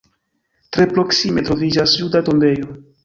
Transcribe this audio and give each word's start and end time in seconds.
Tre 0.77 0.87
proksime 0.93 1.43
troviĝas 1.51 1.97
juda 2.01 2.23
tombejo. 2.31 2.73